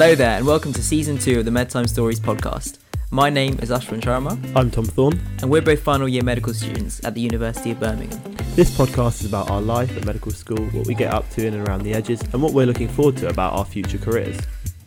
[0.00, 2.78] Hello there, and welcome to season two of the Medtime Stories podcast.
[3.10, 5.20] My name is Ashwin Sharma, I'm Tom Thorne.
[5.42, 8.18] and we're both final year medical students at the University of Birmingham.
[8.54, 11.52] This podcast is about our life at medical school, what we get up to in
[11.52, 14.40] and around the edges, and what we're looking forward to about our future careers.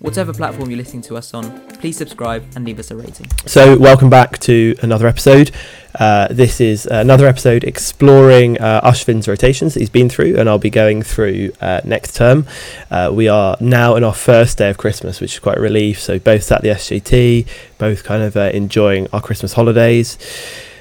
[0.03, 3.25] Whatever platform you're listening to us on, please subscribe and leave us a rating.
[3.45, 5.51] So, welcome back to another episode.
[5.97, 10.59] Uh, this is another episode exploring uh, Ashvin's rotations that he's been through, and I'll
[10.59, 12.45] be going through uh, next term.
[12.91, 16.01] Uh, we are now in our first day of Christmas, which is quite a relief.
[16.01, 17.47] So, both at the SJT,
[17.77, 20.17] both kind of uh, enjoying our Christmas holidays.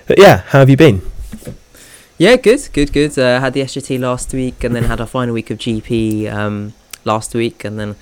[0.08, 1.00] But yeah, how have you been?
[2.18, 3.16] Yeah, good, good, good.
[3.16, 6.74] Uh, had the SJT last week, and then had our final week of GP um,
[7.04, 7.94] last week, and then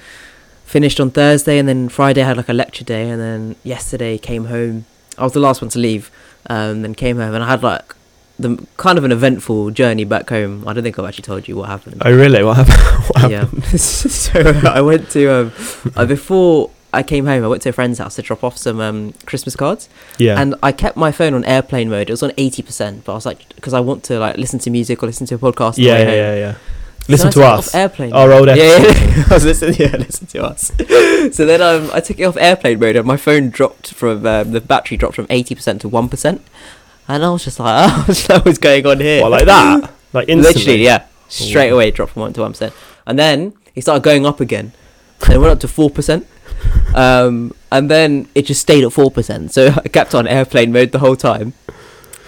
[0.71, 4.17] finished on Thursday, and then Friday I had like a lecture day, and then yesterday
[4.19, 4.85] came home.
[5.19, 6.11] I was the last one to leave,
[6.49, 7.95] um, then came home, and I had like
[8.39, 10.67] the kind of an eventful journey back home.
[10.67, 12.01] I don't think I've actually told you what happened.
[12.05, 12.43] Oh, really?
[12.45, 13.05] What happened?
[13.09, 13.63] what happened?
[13.65, 13.77] Yeah.
[13.77, 14.41] so
[14.79, 15.53] I went to um,
[15.97, 17.45] uh, before I came home.
[17.45, 20.41] I went to a friend's house to drop off some um, Christmas cards, Yeah.
[20.41, 22.09] and I kept my phone on airplane mode.
[22.09, 24.59] It was on eighty percent, but I was like, because I want to like listen
[24.61, 25.75] to music or listen to a podcast.
[25.79, 26.55] yeah, yeah, yeah, yeah.
[27.01, 27.69] So Listen I to took it us.
[27.69, 28.13] Off airplane.
[28.13, 29.17] Our old yeah, yeah, episode.
[29.17, 29.25] yeah.
[29.31, 29.75] I was listening.
[29.79, 30.67] Yeah, listen to us.
[31.37, 34.53] so then um, I took it off airplane mode, and my phone dropped from um,
[34.53, 36.43] the battery dropped from eighty percent to one percent,
[37.09, 39.23] and I was just like, oh, what was going on here?
[39.23, 39.91] What, like that?
[40.13, 40.61] Like instantly?
[40.61, 41.07] Literally, yeah.
[41.29, 42.75] Straight away, it dropped from one to one percent,
[43.07, 44.73] and then it started going up again,
[45.23, 46.27] and it went up to four percent,
[46.95, 49.53] um, and then it just stayed at four percent.
[49.53, 51.55] So I kept on airplane mode the whole time.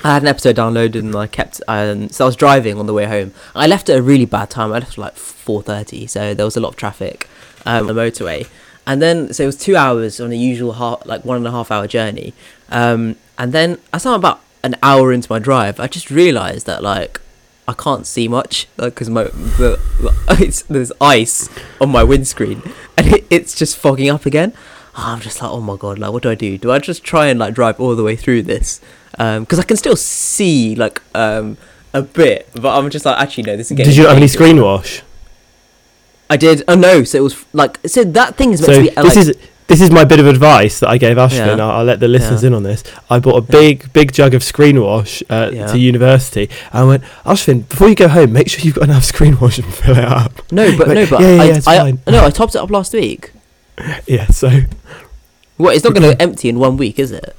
[0.04, 1.60] I had an episode downloaded, and I kept.
[1.68, 3.32] Um, so I was driving on the way home.
[3.54, 4.72] I left at a really bad time.
[4.72, 7.28] I left at like four thirty, so there was a lot of traffic
[7.66, 8.48] um, on the motorway.
[8.84, 11.52] And then, so it was two hours on a usual half, like one and a
[11.52, 12.34] half hour journey.
[12.68, 16.82] Um, and then, as I'm about an hour into my drive, I just realised that
[16.82, 17.20] like
[17.66, 19.78] I can't see much because my the,
[20.30, 21.48] it's, there's ice
[21.80, 22.62] on my windscreen
[22.96, 24.52] and it, it's just fogging up again.
[24.94, 26.58] I'm just like, oh my god, like what do I do?
[26.58, 28.80] Do I just try and like drive all the way through this?
[29.12, 31.56] Because I can still see like um,
[31.94, 33.90] a bit, but I'm just like, actually no, this is getting.
[33.90, 35.02] Did you not have any screen wash?
[36.30, 36.62] I did.
[36.66, 39.16] Oh no, so it was like so that thing is meant So to be this
[39.16, 39.36] like, is
[39.68, 41.56] this is my bit of advice that I gave Ashvin.
[41.58, 41.64] Yeah.
[41.64, 42.48] I'll, I'll let the listeners Yeah.
[42.48, 42.82] in on this.
[43.10, 43.60] I bought a Yeah.
[43.60, 46.48] big big jug of screen wash uh, to university.
[46.72, 49.72] I went, Ashvin, before you go home, make sure you've got enough screen wash and
[49.74, 50.40] fill it up.
[50.50, 53.32] no, but Like, no, but I, it's I, no, I topped it up last week.
[54.06, 54.26] Yeah.
[54.28, 54.50] So,
[55.58, 55.74] What?
[55.76, 57.36] It's not going to empty in one week, is it?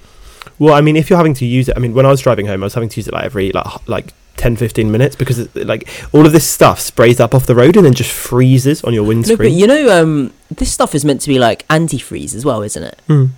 [0.59, 2.45] Well, I mean, if you're having to use it, I mean, when I was driving
[2.45, 5.39] home, I was having to use it like every like like 10, 15 minutes because
[5.39, 8.83] it, like all of this stuff sprays up off the road and then just freezes
[8.83, 9.37] on your windscreen.
[9.37, 12.61] No, but you know, um, this stuff is meant to be like antifreeze as well,
[12.61, 13.01] isn't it?
[13.07, 13.29] Mm.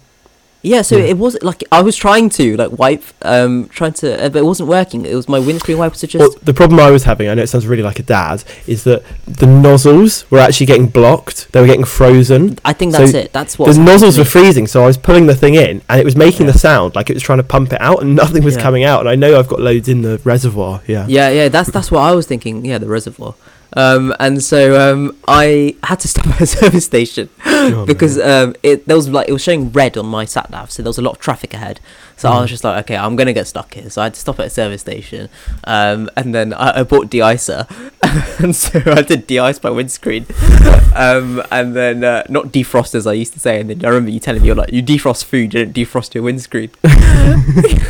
[0.66, 1.06] Yeah, so Yeah.
[1.12, 4.46] it was like I was trying to like wipe, um, trying to, uh, but it
[4.46, 5.06] wasn't working.
[5.06, 6.16] It was my windscreen wipers just.
[6.16, 8.84] Well, the problem I was having, I know it sounds really like a dad, is
[8.86, 11.52] that the nozzles were actually getting blocked.
[11.52, 12.58] They were getting frozen.
[12.66, 13.32] I think so that's it.
[13.34, 16.06] That's what the nozzles were freezing, so I was pulling the thing in, and it
[16.06, 16.54] was making Yeah.
[16.54, 18.62] the sound like it was trying to pump it out, and nothing was Yeah.
[18.64, 19.02] coming out.
[19.02, 20.82] And I know I've got loads in the reservoir.
[20.88, 21.06] Yeah.
[21.08, 22.66] Yeah, yeah, that's that's what I was thinking.
[22.66, 23.36] Yeah, the reservoir.
[23.76, 28.56] Um, and so um, I had to stop at a service station Oh, because um,
[28.64, 30.98] it there was like it was showing red on my sat nav, so there was
[30.98, 31.80] a lot of traffic ahead.
[32.18, 32.54] So I was Mm.
[32.54, 33.90] just like, okay, I'm gonna get stuck here.
[33.90, 35.28] So I had to stop at a service station,
[35.66, 37.68] um, and then I, I bought de-icer,
[38.44, 40.26] and so I did de-ice my windscreen,
[40.96, 43.60] um, and then uh, not defrost as I used to say.
[43.60, 46.14] And then I remember you telling me you're like, you defrost food, you don't defrost
[46.14, 46.72] your windscreen.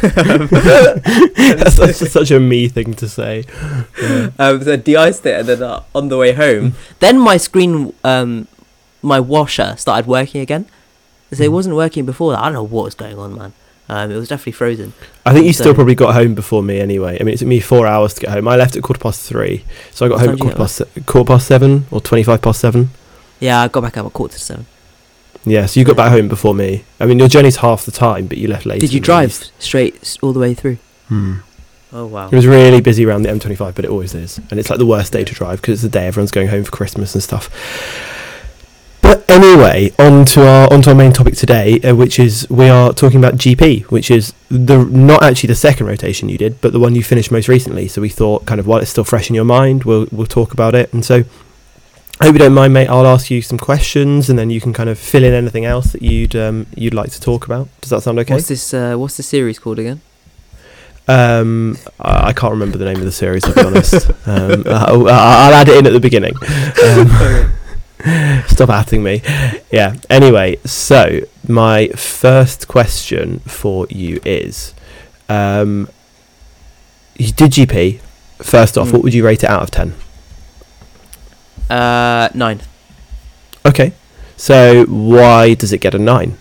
[0.06, 3.44] Um, that's, that's such a me thing to say.
[4.02, 4.30] Yeah.
[4.40, 7.94] um, so I de-iced it, and then uh, on the way home, then my screen,
[8.04, 8.48] um,
[9.02, 10.66] my washer started working again.
[11.34, 11.54] So it Mm.
[11.54, 12.40] wasn't working before that.
[12.40, 13.54] I don't know what was going on, man.
[13.88, 14.94] Um, it was definitely frozen.
[15.26, 17.18] I think you So- still probably got home before me anyway.
[17.20, 18.48] I mean, it took me four hours to get home.
[18.48, 21.28] I left at quarter past three, so I got home at quarter past se- quarter
[21.28, 22.90] past seven or twenty five past seven.
[23.40, 24.66] Yeah, I got back home at quarter to seven.
[25.48, 26.84] Yeah, so you got back home before me.
[27.00, 28.82] I mean, your journey's half the time, but you left late.
[28.82, 30.78] Did you drive straight all the way through?
[31.10, 31.36] Hmm.
[31.94, 32.28] Oh wow.
[32.30, 34.40] It was really busy around the M25, but it always is.
[34.50, 36.64] And it's like the worst day to drive because it's the day everyone's going home
[36.64, 37.50] for Christmas and stuff.
[39.28, 42.94] Anyway, on to our on to our main topic today, uh, which is we are
[42.94, 46.80] talking about GP, which is the not actually the second rotation you did, but the
[46.80, 47.88] one you finished most recently.
[47.88, 50.54] So we thought, kind of, while it's still fresh in your mind, we'll we'll talk
[50.54, 50.94] about it.
[50.94, 51.24] And so,
[52.22, 52.88] I hope you don't mind, mate.
[52.88, 55.92] I'll ask you some questions, and then you can kind of fill in anything else
[55.94, 57.68] that you'd um, you'd like to talk about.
[57.82, 58.36] Does that sound okay?
[58.36, 58.76] What's this?
[58.76, 60.02] Uh, what's the series called again?
[61.08, 63.44] Um, I I can't remember the name of the series.
[63.44, 66.36] To be honest, um, I'll, I'll add it in at the beginning.
[68.48, 69.22] Stop atting me.
[69.72, 69.96] Yeah.
[70.10, 74.74] Anyway, so my first question for you is,
[75.28, 75.90] um,
[77.18, 78.00] you did GP.
[78.42, 78.94] First off, Mm.
[78.94, 79.96] what would you rate it out of ten?
[81.70, 82.62] Uh, nine.
[83.66, 83.94] Okay.
[84.38, 86.38] So why does it get a nine?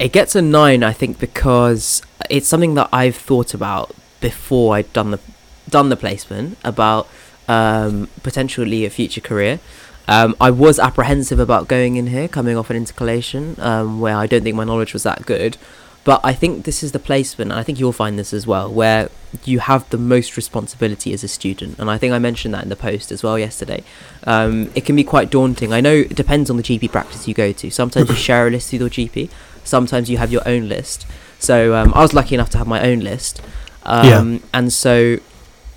[0.00, 4.92] It gets a nine, I think, because it's something that I've thought about before I'd
[4.92, 5.20] done the
[5.68, 7.06] done the placement about
[7.48, 9.60] um, potentially a future career.
[10.06, 14.26] Um, I was apprehensive about going in here, coming off an intercalation, um, where I
[14.26, 15.58] don't think my knowledge was that good.
[16.04, 18.72] But I think this is the placement, and I think you'll find this as well,
[18.72, 19.10] where
[19.44, 21.78] you have the most responsibility as a student.
[21.78, 23.82] And I think I mentioned that in the post as well yesterday.
[24.24, 25.74] Um, it can be quite daunting.
[25.74, 27.70] I know it depends on the GP practice you go to.
[27.70, 29.28] Sometimes you share a list with your GP,
[29.64, 31.06] sometimes you have your own list.
[31.38, 33.42] So um, I was lucky enough to have my own list.
[33.82, 34.38] Um, Yeah.
[34.54, 35.18] And so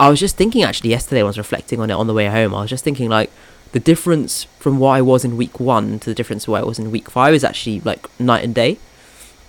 [0.01, 2.25] I was just thinking actually yesterday, when I was reflecting on it on the way
[2.25, 3.29] home, I was just thinking like,
[3.71, 6.79] the difference from what I was in week one to the difference where I was
[6.79, 8.79] in week five is actually like night and day.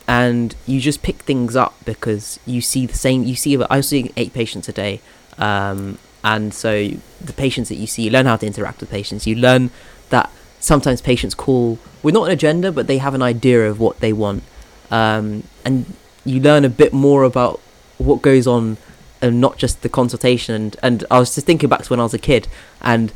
[0.07, 3.25] And you just pick things up because you see the same.
[3.25, 5.01] You see, I was seeing eight patients a day,
[5.39, 6.91] um, and so
[7.21, 9.27] the patients that you see, you learn how to interact with patients.
[9.27, 9.71] You learn
[10.11, 14.01] that sometimes patients call with not an agenda, but they have an idea of what
[14.01, 14.43] they want,
[14.91, 15.95] um, and
[16.27, 17.59] you learn a bit more about
[17.97, 18.77] what goes on,
[19.23, 20.55] and not just the consultation.
[20.55, 22.49] And and I was just thinking back to when I was a kid,
[22.83, 23.13] and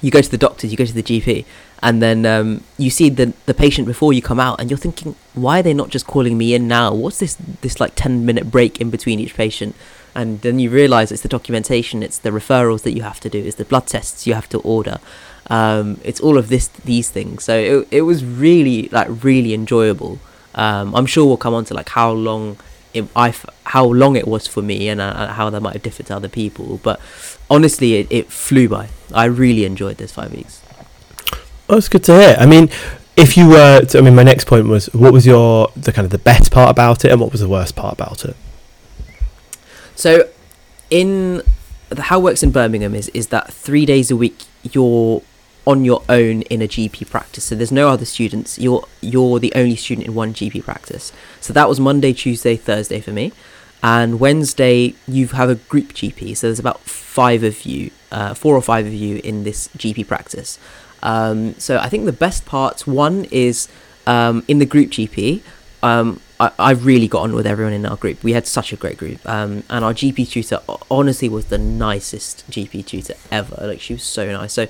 [0.00, 1.44] you go to the doctors, you go to the GP,
[1.82, 5.14] and then um, you see the the patient before you come out, and you're thinking,
[5.34, 6.92] why are they not just calling me in now?
[6.92, 9.76] What's this this like ten minute break in between each patient?
[10.14, 13.38] And then you realise it's the documentation, it's the referrals that you have to do,
[13.38, 14.98] it's the blood tests you have to order,
[15.48, 17.44] um, it's all of this these things.
[17.44, 20.18] So it it was really like really enjoyable.
[20.54, 22.56] Um, I'm sure we'll come on to like how long
[22.98, 23.34] it, I
[23.64, 26.28] how long it was for me and uh, how that might have differed to other
[26.28, 27.00] people, but
[27.50, 28.88] honestly, it, it flew by.
[29.12, 30.62] I really enjoyed this five weeks.
[31.68, 32.36] Oh, that's good to hear.
[32.38, 32.70] I mean,
[33.16, 36.04] if you were, to, I mean, my next point was, what was your the kind
[36.04, 38.36] of the best part about it, and what was the worst part about it?
[39.94, 40.28] So,
[40.90, 41.42] in
[41.90, 45.22] the, how it works in Birmingham is is that three days a week you're
[45.68, 47.44] on your own in a GP practice.
[47.44, 48.58] So there's no other students.
[48.58, 51.12] You're you're the only student in one GP practice.
[51.42, 53.32] So that was Monday, Tuesday, Thursday for me,
[53.82, 56.38] and Wednesday you have a group GP.
[56.38, 60.08] So there's about five of you, uh, four or five of you in this GP
[60.08, 60.58] practice.
[61.02, 63.68] Um, so I think the best parts one is
[64.06, 65.42] um, in the group GP.
[65.82, 68.24] Um, I, I really got on with everyone in our group.
[68.24, 70.60] We had such a great group, um, and our GP tutor
[70.90, 73.66] honestly was the nicest GP tutor ever.
[73.66, 74.54] Like she was so nice.
[74.54, 74.66] So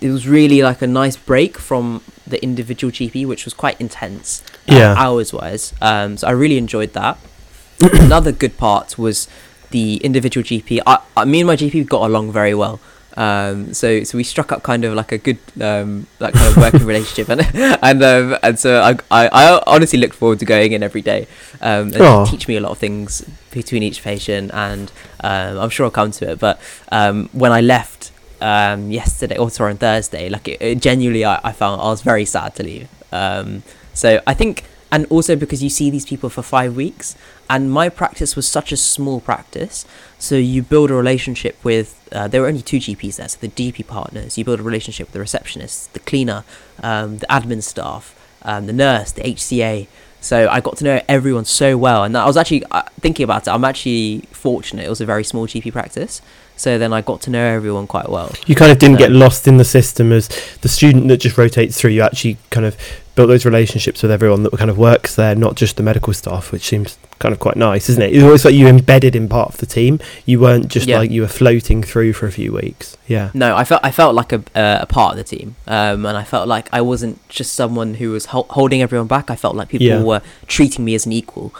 [0.00, 4.42] it was really like a nice break from the individual GP, which was quite intense,
[4.68, 4.94] uh, Yeah.
[4.96, 5.72] hours wise.
[5.80, 7.18] Um, so I really enjoyed that.
[7.80, 9.28] Another good part was
[9.70, 10.80] the individual GP.
[10.86, 12.80] I, I, me and my GP got along very well.
[13.16, 16.56] Um, so so we struck up kind of like a good um, like kind of
[16.56, 17.40] working relationship, and
[17.82, 21.26] and um, and so I, I I honestly looked forward to going in every day.
[21.60, 25.86] Um, and teach me a lot of things between each patient, and um, I'm sure
[25.86, 26.38] I'll come to it.
[26.38, 26.60] But
[26.92, 27.97] um, when I left
[28.40, 32.02] um, yesterday, or sorry, on Thursday, like it, it genuinely, I, I found I was
[32.02, 32.88] very sad to leave.
[33.12, 33.62] Um,
[33.94, 37.16] so I think, and also because you see these people for five weeks,
[37.50, 39.86] and my practice was such a small practice,
[40.18, 41.94] so you build a relationship with.
[42.12, 44.38] Uh, there were only two GPs there, so the GP partners.
[44.38, 46.44] You build a relationship with the receptionist, the cleaner,
[46.82, 49.88] um, the admin staff, um, the nurse, the HCA.
[50.20, 53.46] So I got to know everyone so well, and I was actually uh, thinking about
[53.46, 53.50] it.
[53.50, 56.20] I'm actually fortunate; it was a very small GP practice,
[56.58, 58.30] so then I got to know everyone quite well.
[58.46, 60.28] You kind of didn't get lost in the system as
[60.60, 61.90] the student that just rotates through.
[61.92, 62.76] You actually kind of
[63.14, 66.52] built those relationships with everyone that kind of works there, not just the medical staff,
[66.52, 68.14] which seems kind of quite nice, isn't it?
[68.14, 69.98] It's almost like you embedded in part of the team.
[70.24, 70.98] You weren't just Yeah.
[70.98, 72.96] like you were floating through for a few weeks.
[73.08, 73.30] Yeah.
[73.34, 76.16] No, I felt I felt like a uh, a part of the team, um, and
[76.16, 79.30] I felt like I wasn't just someone who was hol- holding everyone back.
[79.32, 80.02] I felt like people Yeah.
[80.02, 81.52] were treating me as an equal,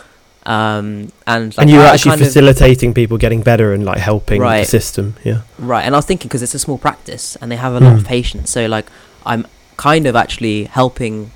[0.49, 3.73] um, and like and you were I- I actually kind of- facilitating people getting better
[3.75, 5.15] and like helping the system.
[5.25, 5.41] Yeah.
[5.59, 7.93] Right, and I was thinking because it's a small practice and they have a lot
[7.95, 7.99] Mm.
[8.01, 8.87] of patients, so like
[9.27, 11.31] I'm kind of actually helping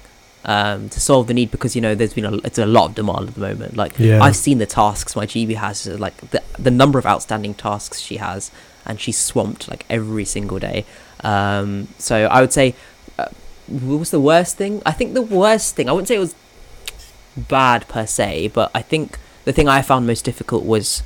[0.45, 2.95] um, to solve the need because you know there's been a it's a lot of
[2.97, 3.77] demand at the moment.
[3.77, 4.25] Like Yeah.
[4.25, 8.17] I've seen the tasks my GP has, like the the number of outstanding tasks she
[8.17, 8.51] has,
[8.87, 10.85] and she's swamped like every single day.
[11.23, 12.75] Um, so I would say,
[13.21, 13.27] uh,
[13.69, 14.83] what was the worst thing?
[14.85, 16.35] I think the worst thing I wouldn't say it was
[17.37, 21.03] bad per se, but I think the thing I found most difficult was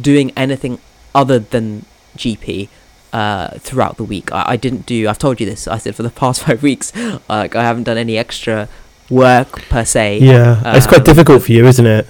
[0.00, 0.78] doing anything
[1.14, 1.84] other than
[2.16, 2.68] GP
[3.12, 4.32] uh, throughout the week.
[4.32, 5.08] I, I didn't do.
[5.08, 5.66] I've told you this.
[5.68, 6.92] I said for the past five weeks,
[7.28, 8.68] like I haven't done any extra
[9.10, 10.18] work per se.
[10.20, 10.60] Yeah.
[10.76, 12.06] it's quite Um, difficult for you, isn't it?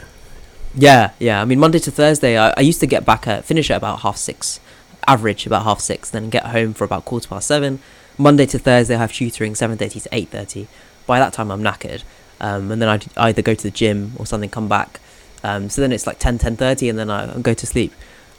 [0.75, 1.41] Yeah, yeah.
[1.43, 4.01] I mean, Monday to Thursday, I, I used to get back at finish at about
[4.01, 4.61] half six,
[5.09, 7.81] average about half six, then get home for about quarter past seven.
[8.19, 10.69] Monday to Thursday, I have tutoring seven thirty to eight thirty.
[11.07, 12.03] By that time, I'm knackered,
[12.41, 15.01] um, and then I'd either go to the gym or something, come back.
[15.43, 17.93] Um, so then it's like 10, 10.30 and then I go to sleep.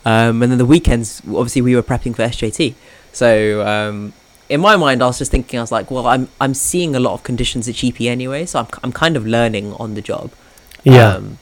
[0.05, 2.73] Um, and then the weekends, obviously, we were prepping for SJT,
[3.11, 4.13] so um,
[4.49, 6.99] in my mind, I was just thinking, I was like, well, I'm I'm seeing a
[6.99, 10.31] lot of conditions at GP anyway, so I'm I'm kind of learning on the job.
[10.83, 11.13] Yeah.
[11.13, 11.37] Um,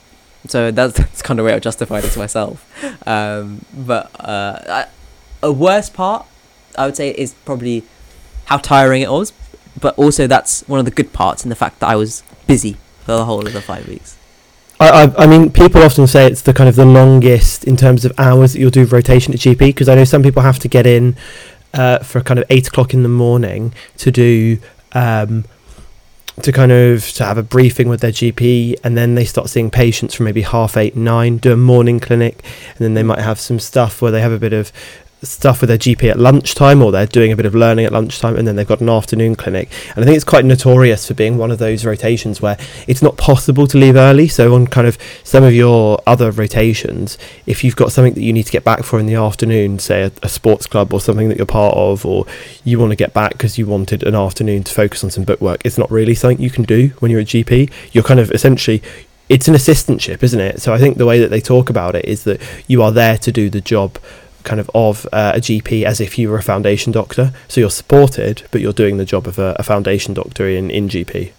[0.47, 2.65] so that's, that's kind of way I justified it to myself.
[3.07, 4.85] Um, but uh, I,
[5.41, 6.25] a worst part,
[6.77, 7.83] I would say, is probably
[8.45, 9.33] how tiring it was.
[9.79, 12.77] But also, that's one of the good parts in the fact that I was busy
[13.05, 14.17] for the whole of the five weeks.
[14.79, 18.05] I, I, I mean, people often say it's the kind of the longest in terms
[18.05, 20.67] of hours that you'll do rotation at GP because I know some people have to
[20.67, 21.15] get in
[21.73, 24.57] uh, for kind of eight o'clock in the morning to do
[24.93, 25.45] um,
[26.41, 29.69] to kind of to have a briefing with their GP, and then they start seeing
[29.69, 33.39] patients from maybe half eight nine, do a morning clinic, and then they might have
[33.39, 34.71] some stuff where they have a bit of
[35.21, 38.35] stuff with their GP at lunchtime or they're doing a bit of learning at lunchtime
[38.35, 39.69] and then they've got an afternoon clinic.
[39.95, 42.57] And I think it's quite notorious for being one of those rotations where
[42.87, 44.27] it's not possible to leave early.
[44.27, 48.33] So on kind of some of your other rotations if you've got something that you
[48.33, 51.29] need to get back for in the afternoon say a, a sports club or something
[51.29, 52.25] that you're part of or
[52.63, 55.61] you want to get back because you wanted an afternoon to focus on some bookwork
[55.65, 58.81] it's not really something you can do when you're a GP you're kind of essentially
[59.27, 60.61] it's an assistantship isn't it?
[60.61, 63.17] So I think the way that they talk about it is that you are there
[63.19, 63.97] to do the job
[64.43, 67.33] kind of of uh, a GP as if you were a foundation doctor.
[67.47, 70.87] So you're supported, but you're doing the job of a, a foundation doctor in, in
[70.89, 71.31] GP.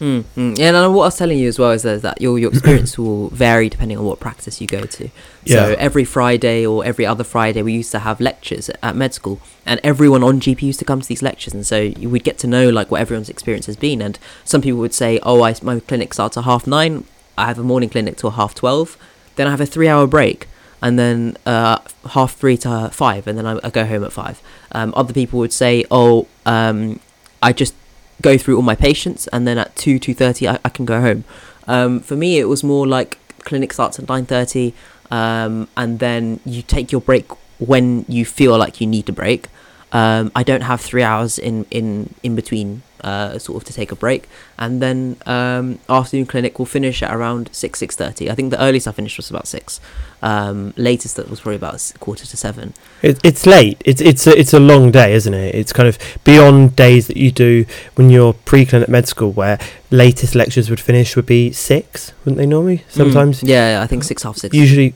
[0.00, 0.58] Mm, mm.
[0.58, 2.98] Yeah, and what I was telling you as well is that, that your your experience
[2.98, 5.08] will vary depending on what practice you go to.
[5.08, 5.10] So
[5.44, 5.76] Yeah.
[5.78, 9.80] every Friday or every other Friday, we used to have lectures at med school, and
[9.84, 12.48] everyone on GP used to come to these lectures, and so you would get to
[12.48, 14.02] know like what everyone's experience has been.
[14.02, 17.04] And some people would say, "Oh, I, my clinic starts at half nine.
[17.38, 18.98] I have a morning clinic till half twelve.
[19.36, 20.48] Then I have a three-hour break."
[20.84, 21.78] And then uh,
[22.10, 24.40] half three to five, and then I, I go home at five.
[24.72, 27.00] Um, other people would say, "Oh, um,
[27.42, 27.74] I just
[28.22, 31.24] go through all my patients and then at 2 2.30 I, I can go home
[31.66, 34.72] um, for me it was more like clinic starts at 9.30
[35.10, 39.48] um, and then you take your break when you feel like you need to break
[39.92, 43.92] um, i don't have three hours in, in, in between uh, sort of to take
[43.92, 44.22] a break.
[44.58, 48.86] And then um, afternoon clinic will finish at around 6 6.30 i think the earliest
[48.86, 49.80] i finished was about 6
[50.22, 53.82] um, latest that was probably about quarter to 7 It, it's late.
[53.84, 55.54] It's it's a, it's a long day, isn't it?
[55.54, 59.58] It's kind of beyond days that you do when you're pre-clinic med school, where
[59.90, 62.80] latest lectures would finish would be six, wouldn't they normally?
[62.88, 64.94] Sometimes, Mm, yeah i think 6 half 6 usually,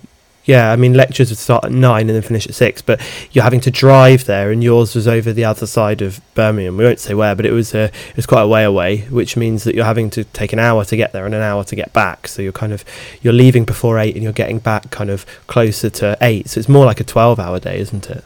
[0.49, 0.73] yeah.
[0.73, 3.01] I mean, lectures would start at nine and then finish at six, but
[3.31, 6.77] you're having to drive there, and yours was over the other side of Birmingham.
[6.77, 9.37] We won't say where, but it was uh, it was quite a way away, which
[9.37, 11.77] means that you're having to take an hour to get there and an hour to
[11.77, 12.27] get back.
[12.27, 12.85] So you're kind of
[13.23, 16.49] you're leaving before eight and you're getting back kind of closer to eight.
[16.49, 18.25] So it's more like a twelve-hour day, isn't it?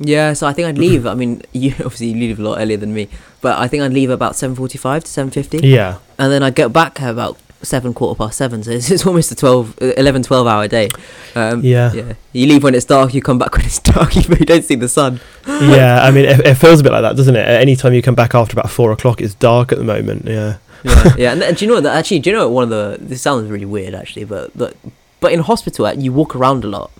[0.00, 1.06] Yeah, so I think I'd leave.
[1.12, 3.08] I mean, you obviously you leave a lot earlier than me,
[3.40, 5.98] but I think I'd leave about seven forty-five to seven fifty, Yeah.
[6.18, 8.62] and then I'd get back about seven quarter past seven.
[8.62, 10.88] So it's, it's almost a 12, uh, 11, 12 hour day.
[11.34, 11.92] Um, Yeah.
[11.92, 12.12] yeah.
[12.32, 13.14] You leave when it's dark.
[13.14, 14.14] You come back when it's dark.
[14.16, 15.20] You you don't see the sun.
[15.46, 17.46] yeah, I mean, it, it feels a bit like that, doesn't it?
[17.46, 20.24] Any time you come back after about four o'clock, it's dark at the moment.
[20.26, 21.32] Yeah, Yeah, yeah.
[21.32, 21.86] And, and do you know what?
[21.86, 22.98] Actually, do you know what one of the?
[23.00, 24.76] This sounds really weird, actually, but but
[25.20, 26.90] but in hospital, you walk around a lot.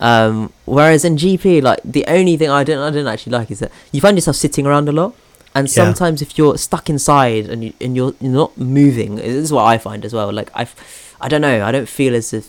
[0.00, 3.58] Um, whereas in GP, like the only thing I don't I don't actually like is
[3.58, 5.12] that you find yourself sitting around a lot.
[5.54, 5.72] And Yeah.
[5.74, 9.64] sometimes if you're stuck inside and you and you're, you're not moving, this is what
[9.64, 10.32] I find as well.
[10.32, 10.66] Like I,
[11.20, 12.46] I don't know, I don't feel as if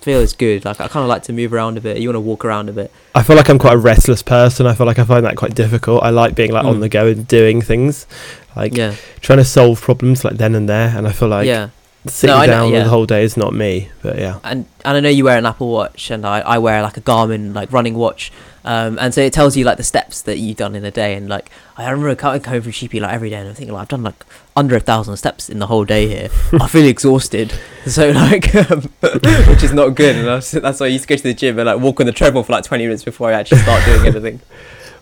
[0.00, 0.64] feel as good.
[0.64, 1.98] Like I kind of like to move around a bit.
[1.98, 2.92] You want to walk around a bit.
[3.14, 4.66] I feel like I'm quite a restless person.
[4.66, 6.02] I feel like I find that quite difficult.
[6.04, 6.80] I like being like on Mm.
[6.80, 8.06] the go and doing things,
[8.54, 10.94] like yeah, trying to solve problems like then and there.
[10.96, 11.70] And I feel like yeah.
[12.06, 12.84] sitting No, I know, down yeah.
[12.84, 13.88] the whole day is not me.
[14.02, 16.80] But yeah, and and I know you wear an Apple Watch, and I, I wear
[16.82, 18.30] like a Garmin like running watch,
[18.68, 21.14] um, and so it tells you like the steps that you've done in a day,
[21.14, 23.80] and like I remember coming home from GP like every day, and I'm thinking like
[23.80, 26.28] I've done like under a thousand steps in the whole day here.
[26.52, 27.54] I feel exhausted,
[27.86, 28.82] so like, um,
[29.48, 31.32] which is not good, and I was, that's why I used to go to the
[31.32, 33.82] gym and like walk on the treadmill for like 20 minutes before I actually start
[33.86, 34.40] doing anything.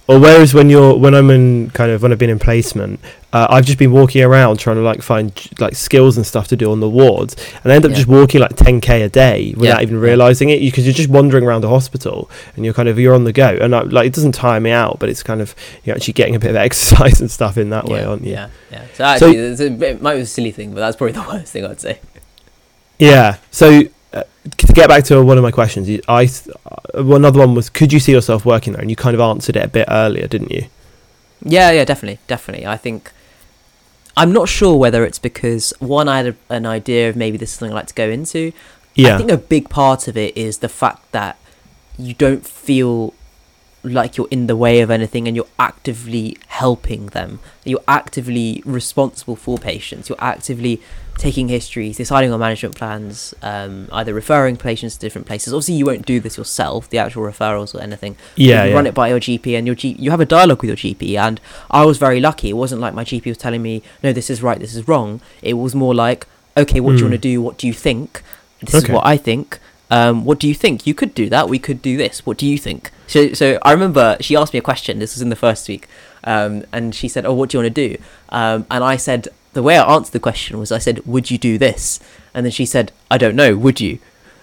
[0.09, 3.01] Or whereas when you're when I'm in kind of when I've been in placement,
[3.33, 6.57] uh, I've just been walking around trying to like find like skills and stuff to
[6.57, 7.35] do on the wards,
[7.65, 7.97] and I end up Yeah.
[7.97, 11.43] just walking like 10k a day without Yeah, even realizing it because you're just wandering
[11.45, 14.15] around the hospital and you're kind of you're on the go, and I, like it
[14.15, 17.21] doesn't tire me out, but it's kind of you're actually getting a bit of exercise
[17.21, 18.33] and stuff in that way, yeah, aren't you?
[18.33, 18.85] yeah, yeah.
[18.95, 21.23] So actually, it's a bit, it might be a silly thing, but that's probably the
[21.29, 21.99] worst thing I'd say.
[22.99, 23.37] Yeah.
[23.51, 23.83] So
[24.51, 26.29] to get back to one of my questions, I
[26.65, 28.83] uh, one other one was, could you see yourself working there?
[28.83, 30.67] And you kind of answered it a bit earlier, didn't you?
[31.43, 32.67] Yeah, yeah, definitely, definitely.
[32.67, 33.13] I think
[34.17, 37.51] I'm not sure whether it's because one, I had a, an idea of maybe this
[37.51, 38.53] is something I'd like to go into.
[38.95, 39.15] Yeah.
[39.15, 41.39] I think a big part of it is the fact that
[41.99, 43.13] you don't feel
[43.83, 47.41] like you're in the way of anything and you're actively helping them.
[47.65, 50.09] You're actively responsible for patients.
[50.09, 50.81] You're actively
[51.19, 55.53] taking histories, deciding on management plans, um, either referring patients to different places.
[55.53, 58.17] Obviously, you won't do this yourself, the actual referrals or anything.
[58.37, 58.77] Yeah, you yeah.
[58.77, 61.17] run it by your GP, and your G- you have a dialogue with your GP.
[61.17, 62.51] And I was very lucky.
[62.51, 65.21] It wasn't like my GP was telling me, "No, this is right, this is wrong."
[65.43, 67.13] It was more like, "Okay, what do you Hmm.
[67.13, 67.41] want to do?
[67.43, 68.23] What do you think?
[68.61, 68.85] This Okay.
[68.87, 69.59] is what I think."
[69.89, 70.85] Um, what do you think?
[70.87, 71.49] You could do that.
[71.49, 72.27] We could do this.
[72.27, 72.91] What do you think?
[73.07, 74.99] So, so I remember she asked me a question.
[74.99, 75.87] This was in the first week,
[76.25, 77.97] um, and she said, "Oh, what do you want to do?"
[78.31, 81.39] Um, and I said, the way I answered the question was, I said, "Would you
[81.39, 81.99] do this?"
[82.35, 83.57] And then she said, "I don't know.
[83.57, 83.99] Would you?"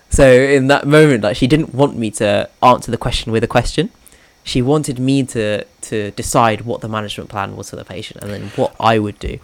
[0.10, 3.48] So in that moment, like she didn't want me to answer the question with a
[3.48, 3.92] question.
[4.44, 8.32] She wanted me to to decide what the management plan was for the patient, and
[8.32, 9.40] then what I would do.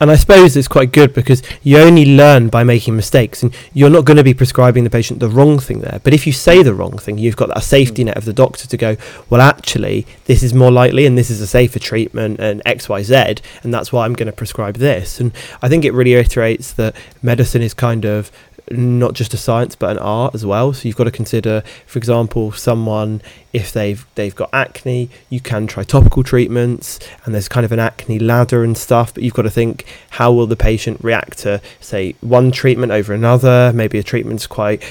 [0.00, 3.90] And I suppose it's quite good because you only learn by making mistakes, and you're
[3.90, 6.00] not going to be prescribing the patient the wrong thing there.
[6.02, 8.06] But if you say the wrong thing, you've got that safety Mm.
[8.06, 8.96] net of the doctor to go,
[9.30, 13.02] well, actually, this is more likely, and this is a safer treatment, and X, Y,
[13.02, 13.14] Z,
[13.62, 15.20] and that's why I'm going to prescribe this.
[15.20, 15.30] And
[15.62, 18.32] I think it really reiterates that medicine is kind of
[18.70, 20.72] not just a science but an art as well.
[20.72, 25.66] So you've got to consider for example someone if they've they've got acne you can
[25.66, 29.42] try topical treatments and there's kind of an acne ladder and stuff but you've got
[29.42, 33.72] to think how will the patient react to say one treatment over another?
[33.74, 34.82] Maybe a treatment's quite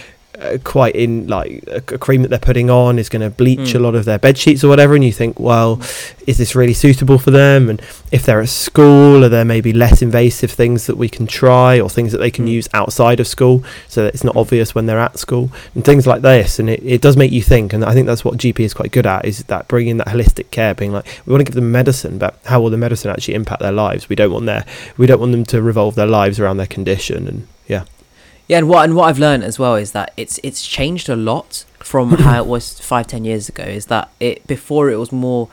[0.63, 3.75] quite in like a, cream that they're putting on is going to bleach Mm.
[3.75, 5.79] a lot of their bed sheets or whatever and you think well
[6.25, 7.79] is this really suitable for them and
[8.11, 11.89] if they're at school are there maybe less invasive things that we can try or
[11.89, 12.49] things that they can Mm.
[12.51, 16.07] use outside of school so that it's not obvious when they're at school and things
[16.07, 18.59] like this and it, it does make you think and i think that's what gp
[18.61, 21.45] is quite good at is that bringing that holistic care being like we want to
[21.45, 24.45] give them medicine but how will the medicine actually impact their lives we don't want
[24.47, 24.65] their
[24.97, 27.47] we don't want them to revolve their lives around their condition and
[28.51, 31.15] yeah and what and what I've learned as well is that it's it's changed a
[31.15, 33.63] lot from how it was five ten years ago.
[33.63, 35.47] Is that it before it was more.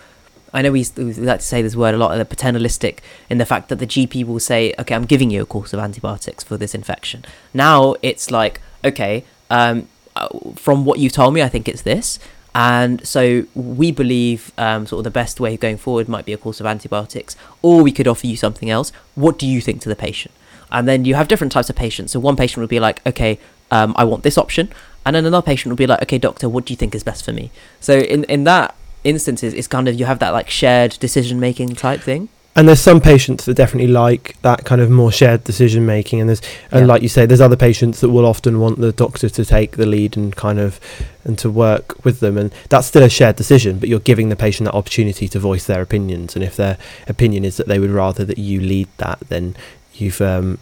[0.53, 3.45] I know we, we like to say this word a lot, the paternalistic, in the
[3.45, 6.57] fact that the GP will say, "Okay, I'm giving you a course of antibiotics for
[6.57, 7.25] this infection."
[7.55, 12.19] Now it's like, "Okay, um, uh, from what you've told me, I think it's this."
[12.55, 16.39] And so we believe um, sort of the best way going forward might be a
[16.39, 18.91] course of antibiotics, or we could offer you something else.
[19.15, 20.35] What do you think to the patient?
[20.71, 22.13] And then you have different types of patients.
[22.13, 23.39] So one patient would be like, okay,
[23.71, 24.69] um, I want this option,
[25.05, 27.25] and then another patient would be like, okay, doctor, what do you think is best
[27.25, 27.51] for me?
[27.81, 31.75] So in in that instances, it's kind of you have that like shared decision making
[31.77, 32.29] type thing.
[32.57, 36.29] and there's some patients that definitely like that kind of more shared decision making and
[36.29, 36.87] there's and Yeah.
[36.93, 39.87] like you say there's other patients that will often want the doctor to take the
[39.87, 40.81] lead and kind of
[41.25, 44.35] and to work with them and that's still a shared decision but you're giving the
[44.47, 46.77] patient that opportunity to voice their opinions and if their
[47.07, 49.55] opinion is that they would rather that you lead that then
[50.01, 50.59] you've um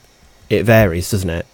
[0.50, 1.46] it varies doesn't it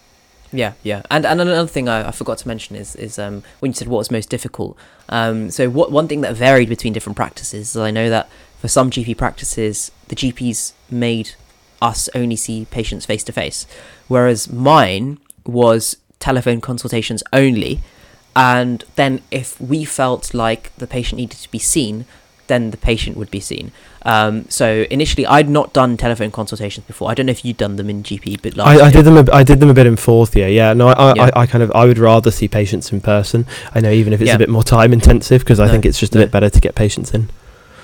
[0.54, 3.70] Yeah, yeah, and and another thing I, I forgot to mention is is um when
[3.70, 4.76] you said what was most difficult.
[5.08, 8.28] Um, so what one thing that varied between different practices is I know that
[8.60, 11.30] for some GP practices the GPs made
[11.80, 13.66] us only see patients face to face,
[14.08, 17.80] whereas mine was telephone consultations only,
[18.36, 22.04] and then if we felt like the patient needed to be seen,
[22.52, 23.72] then the patient would be seen.
[24.04, 27.10] Um, so initially, I'd not done telephone consultations before.
[27.10, 29.16] I don't know if you'd done them in GP, but last I, I did them.
[29.16, 30.48] A, I did them a bit in fourth year.
[30.48, 31.30] Yeah, no, I, I, Yeah.
[31.34, 33.46] I, I kind of, I would rather see patients in person.
[33.74, 34.34] I know, even if it's Yeah.
[34.36, 36.24] a bit more time intensive, because I think it's just a no.
[36.24, 37.30] bit better to get patients in.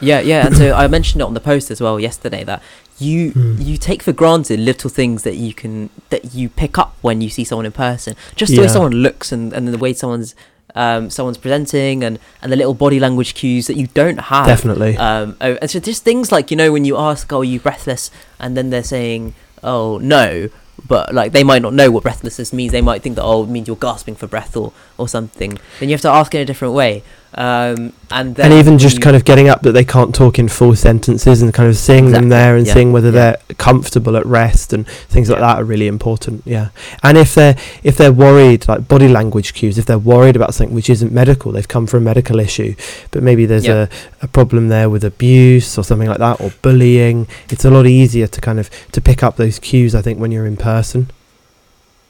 [0.01, 2.63] Yeah, yeah, and so I mentioned it on the post as well yesterday that
[3.01, 3.55] you Hmm.
[3.61, 7.31] you take for granted little things that you can that you pick up when you
[7.31, 8.15] see someone in person.
[8.35, 10.35] Just the way someone looks and, and the way someone's
[10.75, 14.47] um, someone's presenting and, and the little body language cues that you don't have.
[14.47, 14.97] Definitely.
[14.97, 17.61] Um, oh, and so just things like you know when you ask, "Oh, are you
[17.61, 20.49] breathless?" and then they're saying, "Oh, no,"
[20.87, 22.73] but like they might not know what breathlessness means.
[22.73, 25.59] They might think that oh, it means you're gasping for breath or or something.
[25.81, 27.03] Then you have to ask in a different way.
[27.35, 30.49] Um, and then and even just kind of getting up that they can't talk in
[30.49, 33.13] full sentences and kind of seeing them there and yeah, seeing whether yeah.
[33.13, 35.47] they're comfortable at rest and things like Yeah.
[35.49, 36.71] that are really important yeah
[37.03, 40.75] and if they're if they're worried like body language cues if they're worried about something
[40.75, 42.75] which isn't medical they've come for a medical issue
[43.11, 43.91] but maybe there's a,
[44.23, 48.27] a problem there with abuse or something like that or bullying it's a lot easier
[48.27, 51.11] to kind of to pick up those cues i think when you're in person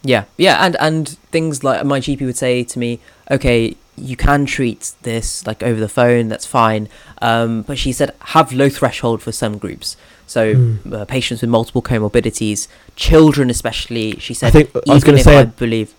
[0.04, 3.00] Yeah, yeah, and and things like my GP would say to me,
[3.32, 6.88] okay, you can treat this like over the phone, that's fine.
[7.22, 9.96] Um, but she said have low threshold for some groups.
[10.26, 10.92] So Mm.
[10.92, 14.18] uh, patients with multiple comorbidities, children especially.
[14.20, 15.94] She i said think i was going to say I believe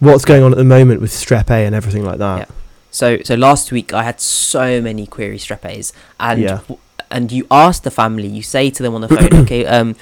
[0.00, 2.54] what's going on at the moment with strep a and everything like that Yeah.
[2.90, 3.18] so.
[3.24, 6.58] So last week I had so many query strep A's, and Yeah.
[6.68, 6.78] w-
[7.10, 9.94] and you ask the family, you say to them on the phone, okay, um.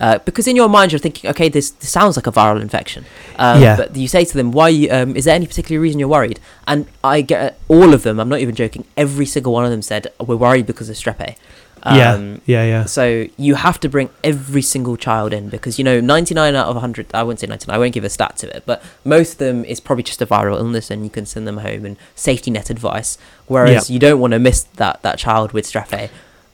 [0.00, 3.04] Uh, because in your mind you're thinking, okay, this, this sounds like a viral infection.
[3.36, 3.76] Um, Yeah.
[3.76, 4.70] But you say to them, why?
[4.90, 6.40] Um, is there any particular reason you're worried?
[6.66, 8.18] And I get all of them.
[8.18, 8.84] I'm not even joking.
[8.96, 11.36] Every single one of them said we're worried because of strep A.
[11.84, 12.12] Yeah.
[12.12, 12.84] Um, Yeah, yeah.
[12.84, 16.74] So you have to bring every single child in because you know 99 out of
[16.76, 17.06] 100.
[17.14, 17.74] I won't say 99.
[17.74, 20.26] I won't give a stat to it, but most of them is probably just a
[20.26, 23.16] viral illness, and you can send them home and safety net advice.
[23.46, 26.10] Whereas you don't want to miss that that child with strep A.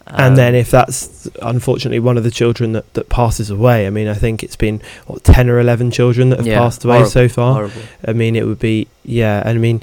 [0.06, 3.90] and then Um, if that's unfortunately one of the children that, that passes away, I
[3.90, 6.96] mean, I think it's been what ten or eleven children that have Yeah, passed away
[6.98, 7.54] horrible, so far.
[7.54, 7.82] horrible.
[8.06, 9.82] I mean, it would be yeah, and I mean,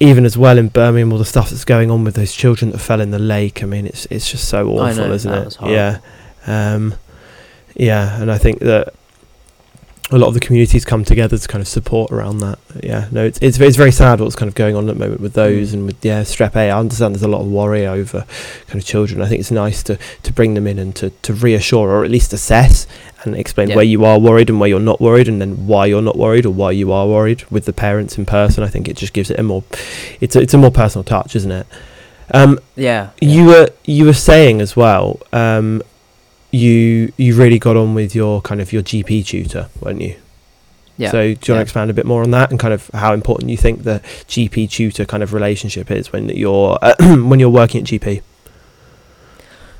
[0.00, 2.78] even as well in Birmingham, all the stuff that's going on with those children that
[2.78, 3.62] fell in the lake.
[3.62, 5.56] I mean, it's it's just so awful, know, isn't it?
[5.62, 5.98] Yeah,
[6.46, 6.94] um,
[7.76, 8.94] yeah, and I think that
[10.12, 12.58] a lot of the communities come together to kind of support around that.
[12.82, 15.20] Yeah, no, it's it's, it's very sad what's kind of going on at the moment
[15.20, 15.74] with those Mm.
[15.74, 16.70] and with yeah strep A.
[16.70, 18.24] I understand there's a lot of worry over
[18.66, 19.22] kind of children.
[19.22, 22.10] I think it's nice to to bring them in and to to reassure or at
[22.10, 22.86] least assess
[23.24, 23.76] and explain Yeah.
[23.76, 26.44] where you are worried and where you're not worried, and then why you're not worried
[26.46, 28.64] or why you are worried with the parents in person.
[28.64, 29.62] I think it just gives it a more
[30.20, 31.66] it's a, it's a more personal touch, isn't it?
[32.32, 33.10] Um, Yeah.
[33.20, 35.20] you were you were saying as well.
[35.32, 35.82] Um,
[36.50, 40.16] you you really got on with your kind of your GP tutor, weren't you?
[40.96, 41.10] Yeah.
[41.10, 43.14] So do you want to expand a bit more on that and kind of how
[43.14, 47.80] important you think the GP tutor kind of relationship is when you're when you're working
[47.82, 48.22] at GP?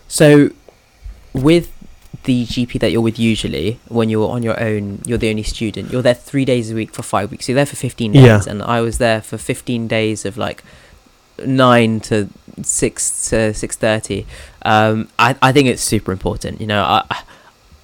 [0.08, 0.50] So,
[1.32, 1.72] with
[2.24, 5.92] the GP that you're with usually, when you're on your own, you're the only student.
[5.92, 7.48] You're there three days a week for five weeks.
[7.48, 8.42] You're there for 15 days, Yeah.
[8.46, 10.64] and I was there for 15 days of like
[11.46, 12.28] nine to
[12.62, 14.26] six to six thirty.
[14.62, 16.60] Um, I I think it's super important.
[16.60, 17.22] You know, I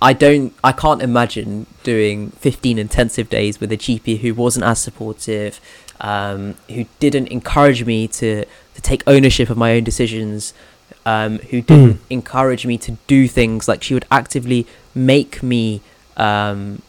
[0.00, 4.80] I don't I can't imagine doing 15 intensive days with a GP who wasn't as
[4.80, 5.60] supportive,
[6.00, 10.52] um, who didn't encourage me to to take ownership of my own decisions
[11.06, 15.80] um, who didn't encourage me to do things like she would actively make me
[16.16, 16.82] um,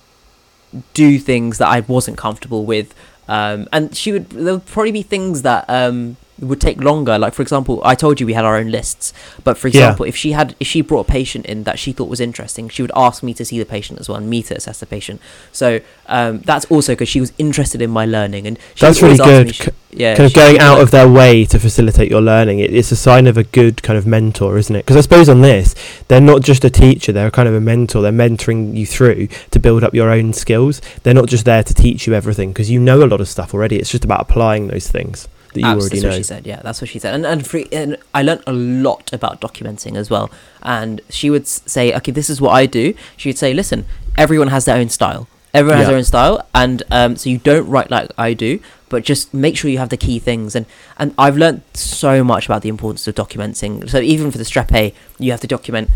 [0.93, 2.93] do things that I wasn't comfortable with.
[3.27, 7.17] Um, and she would, there would probably be things that um, would take longer.
[7.17, 9.13] Like, for example, I told you we had our own lists.
[9.43, 9.81] But for Yeah.
[9.81, 12.69] example, if she had, if she brought a patient in that she thought was interesting,
[12.69, 14.85] she would ask me to see the patient as well and me to assess the
[14.85, 15.19] patient.
[15.51, 18.45] So um, that's also because she was interested in my learning.
[18.47, 19.47] And she That's really good.
[19.47, 22.59] me- c- yeah, kind of going out of their way to facilitate your learning.
[22.59, 24.85] It, it's a sign of a good kind of mentor, isn't it?
[24.85, 25.73] Because I suppose on this,
[26.07, 28.01] they're not just a teacher; they're kind of a mentor.
[28.01, 30.81] They're mentoring you through to build up your own skills.
[31.03, 33.53] They're not just there to teach you everything because you know a lot of stuff
[33.53, 33.77] already.
[33.77, 36.09] It's just about applying those things that you Abs- already that's know.
[36.09, 36.45] what she said.
[36.47, 37.13] Yeah, that's what she said.
[37.15, 40.29] And and, free, and I learned a lot about documenting as well.
[40.61, 42.93] And she would say, okay, this is what I do.
[43.15, 43.85] She would say, listen,
[44.17, 45.27] everyone has their own style.
[45.53, 45.89] Everyone has Yeah.
[45.91, 49.57] their own style, and um, so you don't write like I do, but just make
[49.57, 50.55] sure you have the key things.
[50.55, 50.65] And
[50.97, 53.89] and I've learned so much about the importance of documenting.
[53.89, 55.89] So even for the strep A, you have to document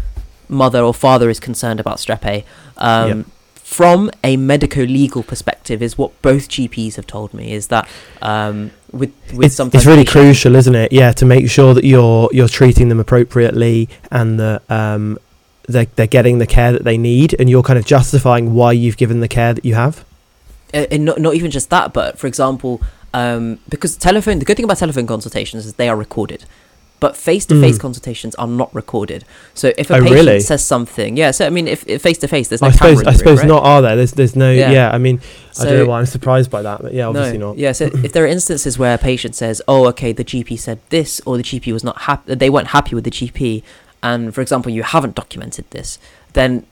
[0.47, 2.43] mother or father is concerned about strep A.
[2.77, 3.23] Um, Yeah.
[3.71, 7.87] From a medico-legal perspective, is what both GPs have told me is that
[8.21, 10.91] um, with with It's, sometimes it's really crucial, isn't it?
[10.91, 15.17] Yeah, to make sure that you're you're treating them appropriately and that um,
[15.69, 18.97] they're they're getting the care that they need, and you're kind of justifying why you've
[18.97, 20.03] given the care that you have.
[20.73, 22.81] uh, and not, not even just that, but for example,
[23.13, 26.45] um, because telephone, the good thing about telephone consultations is they are recorded,
[27.01, 29.25] but face to face consultations are not recorded.
[29.55, 30.39] So if a Oh, patient really?
[30.39, 33.13] says something, yeah, so I mean, if face to face, there's no I suppose I
[33.13, 33.47] suppose right?
[33.47, 33.63] not.
[33.63, 33.95] Are there?
[33.95, 34.51] There's there's no.
[34.51, 34.71] Yeah.
[34.71, 35.19] Yeah, I mean,
[35.59, 37.57] I don't know why I'm surprised by that, but yeah, obviously no, not.
[37.57, 40.79] Yeah, so if there are instances where a patient says, "Oh, okay, the GP said
[40.89, 43.63] this," or the GP was not happy, they weren't happy with the GP,
[44.03, 45.97] and for example, you haven't documented this,
[46.33, 46.67] then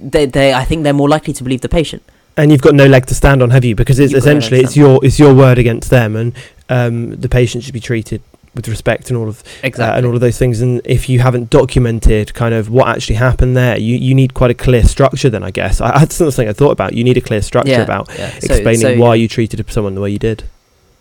[0.00, 2.02] they, they, I think they're more likely to believe the patient.
[2.36, 3.76] And you've got no leg to stand on, have you?
[3.76, 6.32] Because it's You've no essentially it's your it's your word against them, and
[6.68, 8.20] um, the patient should be treated
[8.54, 10.60] with respect and all of uh, and all of those things.
[10.60, 14.50] And if you haven't documented kind of what actually happened there, you, you need quite
[14.50, 15.30] a clear structure.
[15.30, 16.94] Then I guess I, that's something I thought about.
[16.94, 18.30] You need a clear structure yeah, about yeah.
[18.38, 20.44] So- explaining so- why you treated someone the way you did.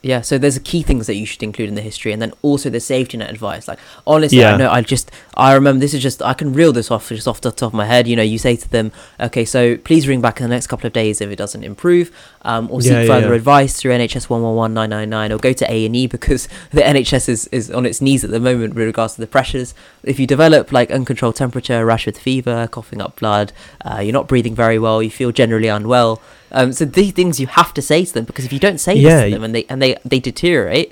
[0.06, 2.70] Yeah, so there's key things that you should include in the history, and then also
[2.70, 3.70] the safety net advice.
[3.70, 4.56] Like honestly, Yeah.
[4.56, 7.26] I know I just I remember this is just I can reel this off just
[7.26, 8.06] off the top of my head.
[8.06, 10.88] You know, you say to them, okay, so please ring back in the next couple
[10.88, 12.12] of days if it doesn't improve,
[12.46, 13.36] um, or seek Yeah, yeah, further yeah.
[13.36, 16.08] advice through NHS one one one nine nine nine, or go to A and E
[16.18, 19.28] because the NHS is is on its knees at the moment with regards to the
[19.28, 19.74] pressures.
[20.04, 23.52] If you develop like uncontrolled temperature, rash with fever, coughing up blood,
[23.86, 26.22] uh, you're not breathing very well, you feel generally unwell.
[26.52, 28.94] Um, so these things you have to say to them because if you don't say
[28.96, 30.92] Yeah, this to them and they and they they deteriorate,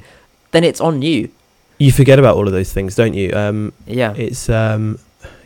[0.51, 1.29] then it's on you.
[1.77, 3.31] You forget about all of those things, don't you?
[3.33, 4.13] Um, Yeah.
[4.15, 4.99] it's um,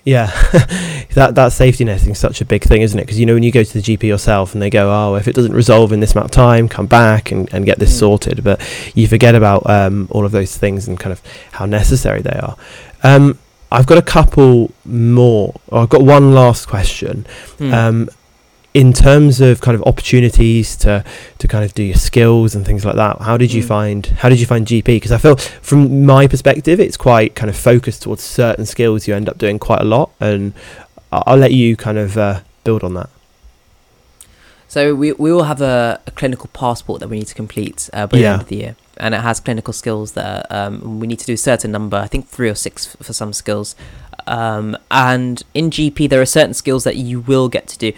[0.06, 0.28] yeah,
[1.16, 3.04] that that safety netting is such a big thing, isn't it?
[3.04, 5.28] Because you know when you go to the GP yourself and they go, oh, if
[5.28, 8.00] it doesn't resolve in this amount of time, come back and, and get this Mm.
[8.00, 8.44] sorted.
[8.44, 8.62] But
[8.94, 11.22] you forget about um, all of those things and kind of
[11.54, 12.56] how necessary they are.
[13.04, 13.40] Um,
[13.72, 15.54] I've got a couple more.
[15.68, 17.26] Or I've got one last question.
[17.58, 17.74] Hmm.
[17.74, 18.10] Um,
[18.82, 21.04] in terms of kind of opportunities to
[21.42, 23.68] to kind of do your skills and things like that how did you Mm.
[23.76, 25.38] find how did you find gp because i feel
[25.70, 29.58] from my perspective it's quite kind of focused towards certain skills you end up doing
[29.60, 30.54] quite a lot and
[31.12, 33.10] i'll let you kind of uh, build on that
[34.68, 38.08] So we we all have a, a clinical passport that we need to complete uh,
[38.08, 41.20] by the end of the year, and it has clinical skills that um, we need
[41.20, 41.98] to do a certain number.
[41.98, 43.76] I think three or six f- for some skills.
[44.28, 47.90] Um, and in GP, there are certain skills that you will get to do.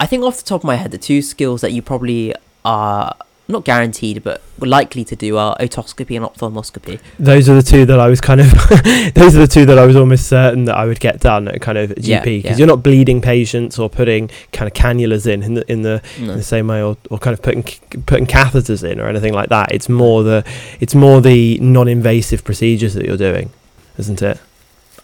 [0.00, 2.34] I think off the top of my head, the two skills that you probably
[2.64, 3.14] are
[3.50, 7.00] not guaranteed but likely to do are otoscopy and ophthalmoscopy.
[7.18, 8.50] those are the two that i was kind of
[9.14, 11.58] those are the two that i was almost certain that i would get done at
[11.62, 12.56] kind of gp because yeah.
[12.58, 16.32] you're not bleeding patients or putting kind of cannulas in in the in the No.
[16.32, 17.62] in the same way or, or kind of putting
[18.04, 20.44] putting catheters in or anything like that it's more the
[20.78, 23.50] it's more the non-invasive procedures that you're doing
[23.96, 24.38] isn't it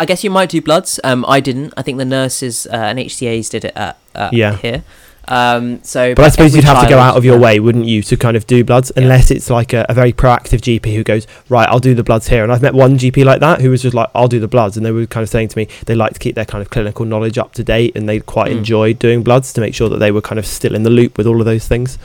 [0.00, 0.98] I guess you might do bloods.
[1.04, 1.72] Um, I didn't.
[1.76, 4.56] I think the nurses uh, and HCAs did it at, at Yeah.
[4.56, 4.82] here.
[5.26, 8.02] Um, so, but i suppose you'd have to go out of your way wouldn't you
[8.02, 9.04] to kind of do bloods Yeah.
[9.04, 12.28] unless it's like a, a very proactive gp who goes right i'll do the bloods
[12.28, 14.48] here and i've met one gp like that who was just like i'll do the
[14.48, 16.60] bloods and they were kind of saying to me they like to keep their kind
[16.60, 18.58] of clinical knowledge up to date and they quite Mm.
[18.58, 21.16] enjoyed doing bloods to make sure that they were kind of still in the loop
[21.16, 21.96] with all of those things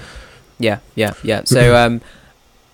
[0.58, 1.42] Yeah, yeah, yeah.
[1.44, 2.00] So um,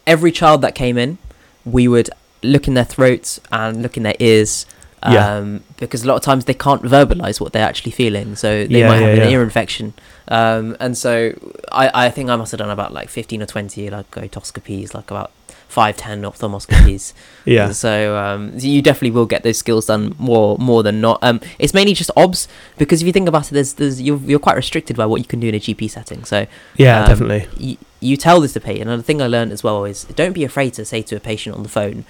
[0.05, 1.17] every child that came in,
[1.65, 2.11] we would
[2.43, 4.67] look in their throats and look in their ears.
[5.05, 5.59] Um, Yeah.
[5.77, 8.87] Because a lot of times they can't verbalize what they're actually feeling, so they Yeah,
[8.87, 9.93] might yeah, have an ear infection.
[10.27, 11.33] Um, and so
[11.71, 15.11] I, I think I must have done about like fifteen or twenty like otoscopies, like
[15.11, 15.31] about
[15.67, 17.13] five, ten ophthalmoscopies.
[17.45, 21.19] yeah So um, so you definitely will get those skills done more more than not.
[21.21, 24.39] Um, it's mainly just obs because if you think about it, there's there's you're, you're
[24.39, 26.23] quite restricted by what you can do in a GP setting.
[26.23, 28.89] So yeah um, definitely you, you tell this to patient.
[28.89, 31.19] And the thing I learned as well is don't be afraid to say to a
[31.19, 32.05] patient on the phone,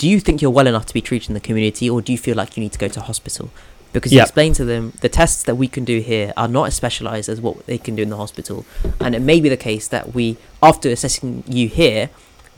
[0.00, 2.18] "Do you think you're well enough to be treated in the community, or do you
[2.26, 3.46] feel like you need to go to hospital?"
[3.92, 4.22] Because you Yeah.
[4.28, 7.38] explain to them the tests that we can do here are not as specialized as
[7.46, 8.58] what they can do in the hospital,
[9.04, 10.24] and it may be the case that we,
[10.62, 12.08] after assessing you here,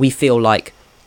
[0.02, 0.66] we feel like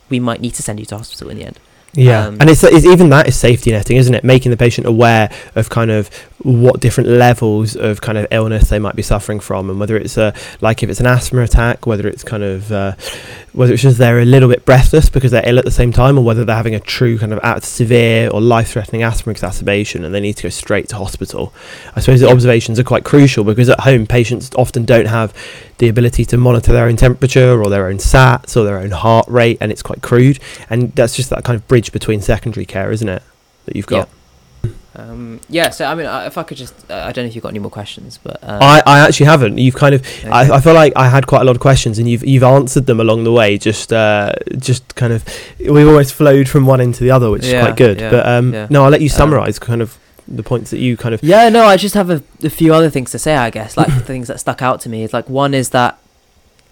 [0.09, 1.57] we might need to send you to hospital in the end.
[1.93, 4.23] Yeah, Um, and it's, it's even that is safety netting, isn't it?
[4.23, 6.09] Making the patient aware of kind of
[6.45, 10.15] what different levels of kind of illness they might be suffering from, and whether it's
[10.15, 10.31] a
[10.61, 12.93] like if it's an asthma attack, whether it's kind of uh,
[13.53, 16.19] whether it's just they're a little bit breathless because they're ill at the same time,
[16.19, 20.13] or whether they're having a true kind of at- severe or life-threatening asthma exacerbation and
[20.13, 21.51] they need to go straight to hospital.
[21.95, 25.33] I suppose the observations are quite crucial because at home patients often don't have
[25.79, 29.27] the ability to monitor their own temperature or their own SATs or their own heart
[29.27, 30.39] rate, and it's quite crude.
[30.69, 33.23] And that's just that kind of bridge between secondary care, isn't it?
[33.65, 34.09] That you've got.
[34.95, 35.69] Um, yeah.
[35.71, 37.59] So I mean, if I could just, uh, I don't know if you've got any
[37.59, 39.57] more questions, but um, I, I actually haven't.
[39.57, 40.01] You've kind of.
[40.01, 40.29] okay.
[40.29, 42.85] I, I feel like I had quite a lot of questions, and you've you've answered
[42.85, 43.57] them along the way.
[43.57, 45.25] Just uh, just kind of,
[45.59, 47.99] we've almost flowed from one into the other, which Yeah, is quite good.
[47.99, 48.67] yeah, but um, yeah.
[48.69, 51.21] no, I'll let you Um, summarise kind of the points that you kind of.
[51.23, 53.77] Yeah, no, I just have a, a few other things to say, I guess.
[53.77, 55.99] Like the things that stuck out to me is like one is that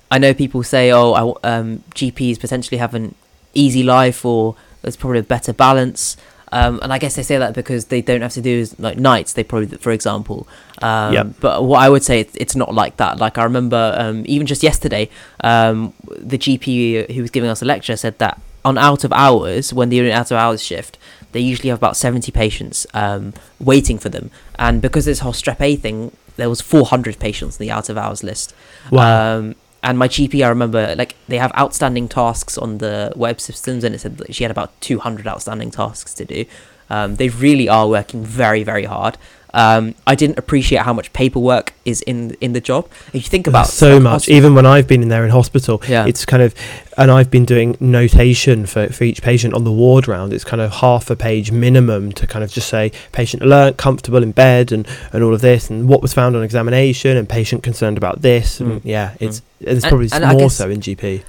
[0.10, 3.16] I know people say, oh, I um, GPs potentially have an
[3.54, 6.18] easy life or there's probably a better balance.
[6.54, 8.98] Um, and I guess they say that because they don't have to do is, like
[8.98, 9.34] nights.
[9.34, 10.48] They probably, for example.
[10.82, 11.28] Um, Yep.
[11.40, 13.18] But what I would say, it's, it's not like that.
[13.18, 15.10] Like I remember, um, even just yesterday,
[15.44, 19.74] um, the GP who was giving us a lecture said that on out of hours,
[19.74, 20.98] when they're in out of hours shift,
[21.32, 24.30] they usually have about 70 patients um, waiting for them.
[24.60, 27.98] And because this whole strep A thing, there was 400 patients in the out of
[27.98, 28.54] hours list.
[28.92, 29.54] Wow.
[29.84, 33.94] And my GP, I remember, like they have outstanding tasks on the web systems, and
[33.94, 36.46] it said that she had about 200 outstanding tasks to do.
[36.90, 39.18] Um, they really are working very, very hard.
[39.56, 42.88] Um, I didn't appreciate how much paperwork is in in the job.
[43.10, 44.12] If you think about so like, much.
[44.14, 46.08] hospital- Even when I've been in there in hospital, Yeah.
[46.08, 46.56] it's kind of,
[46.98, 50.34] and I've been doing notation for, for each patient on the ward round.
[50.34, 54.24] It's kind of half a page minimum to kind of just say patient alert, comfortable
[54.24, 57.62] in bed, and, and all of this, and what was found on examination, and patient
[57.62, 58.60] concerned about this.
[58.60, 58.82] And Mm.
[58.84, 61.22] yeah, it's it's probably and I more guess- so in GP.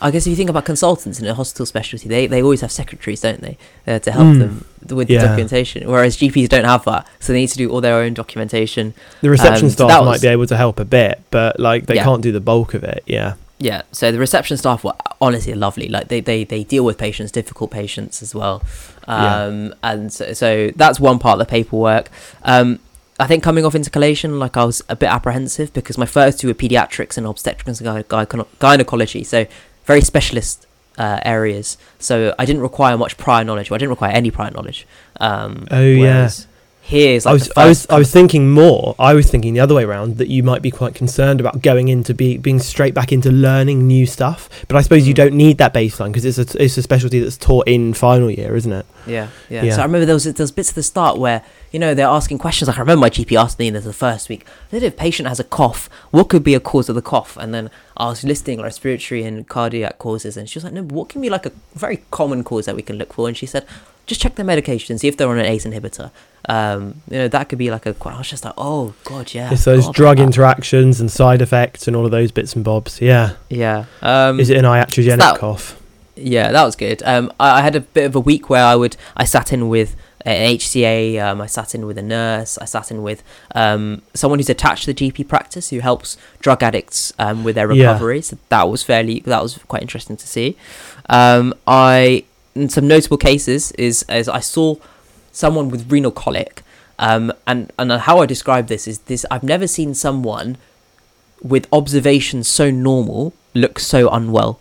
[0.00, 2.70] I guess if you think about consultants in a hospital specialty, they, they always have
[2.70, 4.38] secretaries, don't they, uh, to help Mm.
[4.40, 5.20] them with Yeah.
[5.22, 5.88] the documentation.
[5.88, 8.94] Whereas GPs don't have that, so they need to do all their own documentation.
[9.22, 11.86] The reception Um, so staff might was- be able to help a bit, but like
[11.86, 12.04] they Yeah.
[12.04, 13.02] can't do the bulk of it.
[13.06, 13.34] Yeah.
[13.58, 15.88] Yeah, so the reception staff were honestly lovely.
[15.88, 18.62] Like they, they, they deal with patients, difficult patients as well.
[19.08, 19.44] Yeah.
[19.44, 22.10] Um, and so, so that's one part of the paperwork.
[22.44, 22.80] Um,
[23.18, 26.48] I think coming off intercalation, like I was a bit apprehensive because my first two
[26.48, 29.46] were pediatrics and obstetrics and gyne- gyne- gynecology, so
[29.86, 30.65] very specialist
[30.98, 31.76] uh, areas.
[31.98, 33.70] So I didn't require much prior knowledge.
[33.70, 34.86] Well, I didn't require any prior knowledge.
[35.20, 36.30] Um, Oh, yeah.
[36.82, 38.94] here's like I was, I was, I was thinking more.
[38.98, 41.88] I was thinking the other way around that you might be quite concerned about going
[41.88, 44.48] into be, being straight back into learning new stuff.
[44.68, 45.16] But I suppose you Mm.
[45.16, 48.54] don't need that baseline because it's a, it's a specialty that's taught in final year,
[48.54, 48.86] isn't it?
[49.06, 49.74] Yeah, yeah, Yeah.
[49.74, 52.06] So I remember there was there was bits at the start where you know they're
[52.06, 52.68] asking questions.
[52.68, 55.40] Like I remember my GP asked me in the first week, "If a patient has
[55.40, 58.60] a cough, what could be a cause of the cough?" And then I was listing
[58.60, 62.02] respiratory and cardiac causes, and she was like, "No, what can be like a very
[62.10, 63.64] common cause that we can look for?" And she said,
[64.06, 66.10] "Just check their medication, see if they're on an ACE inhibitor.
[66.48, 69.50] Um, you know that could be like a." I was just like, "Oh God, yeah."
[69.52, 73.00] it's those drug interactions and side effects and all of those bits and bobs.
[73.00, 73.32] Yeah.
[73.48, 73.86] Yeah.
[74.02, 75.80] Um, Is it an iatrogenic that- cough?
[76.16, 77.02] Yeah, that was good.
[77.04, 79.68] Um, I, I had a bit of a week where I would I sat in
[79.68, 83.22] with an HCA, um, I sat in with a nurse, I sat in with
[83.54, 87.70] um, someone who's attached to the GP practice who helps drug addicts um, with their
[87.70, 87.86] Yeah.
[87.92, 88.22] recovery.
[88.22, 90.56] So that was fairly that was quite interesting to see.
[91.08, 92.24] Um, I
[92.54, 94.76] in some notable cases is as I saw
[95.30, 96.62] someone with renal colic,
[96.98, 100.56] um, and and how I describe this is this I've never seen someone
[101.42, 104.58] with observations so normal look so unwell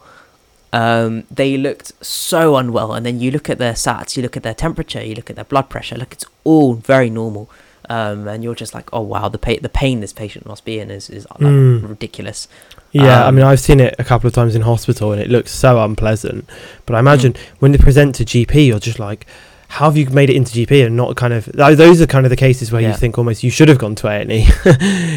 [0.80, 2.94] um, they looked so unwell.
[2.96, 5.36] And then you look at their SATs, you look at their temperature, you look at
[5.38, 5.96] their blood pressure.
[6.02, 7.50] Look, it's all very normal.
[7.88, 10.80] Um, and you're just like, oh wow, the pain, the pain this patient must be
[10.80, 11.88] in is, is like Mm.
[11.88, 12.48] ridiculous.
[12.92, 15.30] Yeah, I Um, mean, I've seen it a couple of times in hospital, and it
[15.30, 16.46] looks so unpleasant.
[16.86, 17.40] But I imagine Mm.
[17.60, 19.28] when they present to GP, you're just like,
[19.78, 22.30] "How have you made it into GP?" And not kind of those are kind of
[22.30, 22.90] the cases where Yeah.
[22.90, 24.42] you think almost you should have gone to A and E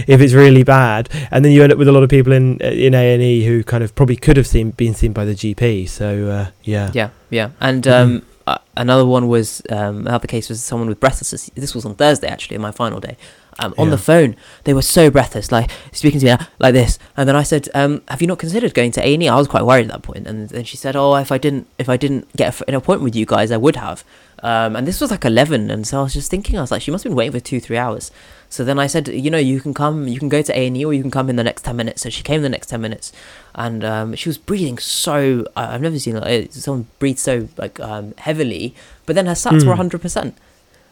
[0.07, 2.59] if it's really bad, and then you end up with a lot of people in
[2.61, 5.35] in A and E who kind of probably could have seen been seen by the
[5.35, 5.89] GP.
[5.89, 7.49] So uh, yeah, Yeah, yeah.
[7.61, 7.93] And Mhm.
[8.03, 11.51] um, uh, another one was um, another case was someone with breathlessness.
[11.55, 13.17] This was on Thursday actually, my final day.
[13.61, 13.91] Um, on Yeah.
[13.97, 16.97] the phone, they were so breathless, like speaking to me like this.
[17.17, 19.35] And then I said, um, "Have you not considered going to A and E?" I
[19.37, 20.29] was quite worried at that point.
[20.29, 23.17] And then she said, "Oh, if I didn't, if I didn't get an appointment with
[23.17, 24.05] you guys, I would have."
[24.43, 26.83] Um, and this was like eleven, and so I was just thinking, I was like,
[26.83, 28.11] she must have been waiting for two, three hours.
[28.51, 30.77] So then I said, you know, you can come, you can go to A and
[30.77, 32.03] E, or you can come in the next ten minutes.
[32.03, 33.13] So she came in the next ten minutes,
[33.55, 35.45] and um, she was breathing so.
[35.57, 38.75] I I've never seen like, someone breathe so like um, heavily,
[39.07, 39.77] but then her sats were Mm.
[39.77, 40.37] hundred percent.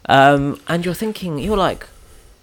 [0.09, 1.87] Um, and you're thinking, you're like,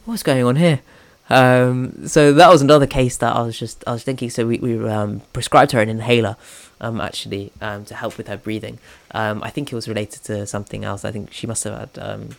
[0.05, 0.81] what's going on here?
[1.29, 4.29] Um, so that was another case that I was just I was thinking.
[4.29, 6.35] So we we um, prescribed her an inhaler,
[6.83, 8.77] um, actually, um, to help with her breathing.
[9.11, 11.01] Um, I think it was related to something else.
[11.05, 12.29] I think she must have had um,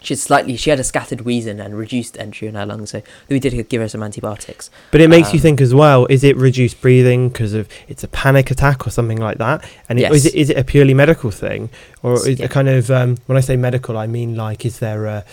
[0.00, 2.90] she had slightly she had a scattered wheezing and reduced entry in her lungs.
[2.90, 4.70] So we did give her some antibiotics.
[4.90, 8.04] But it makes you Um, think as well: is it reduced breathing because of it's
[8.04, 9.64] a panic attack or something like that?
[9.88, 10.34] And it, is Yes.
[10.34, 11.70] it is it a purely medical thing,
[12.02, 12.44] or is Yeah.
[12.46, 15.24] it kind of um, when I say medical, I mean like is there a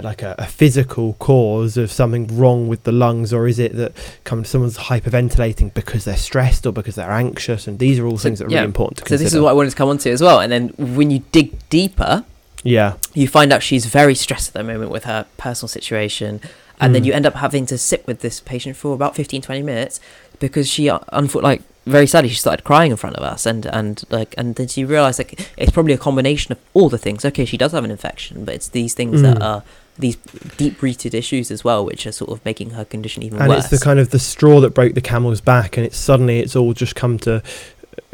[0.00, 3.92] like a, a physical cause of something wrong with the lungs, or is it that
[4.24, 7.66] come someone's hyperventilating because they're stressed or because they're anxious?
[7.66, 8.58] And these are all So, things that are yeah.
[8.58, 9.18] really important to So consider.
[9.18, 10.40] So this is what I wanted to come on to as well.
[10.40, 12.24] And then when you dig deeper,
[12.64, 16.40] yeah, you find out she's very stressed at the moment with her personal situation
[16.80, 17.06] and then Mm.
[17.06, 20.00] you end up having to sit with this patient for about 15 20 minutes
[20.40, 23.66] because she uh, unfo- like very sadly she started crying in front of us and
[23.66, 27.24] and like and then she realized like it's probably a combination of all the things
[27.24, 29.42] okay she does have an infection but it's these things that Mm.
[29.44, 29.62] are
[29.98, 30.16] these
[30.56, 33.64] deep rooted issues as well which are sort of making her condition even and worse
[33.64, 36.54] it's the kind of the straw that broke the camel's back, and it's suddenly it's
[36.56, 37.42] all just come to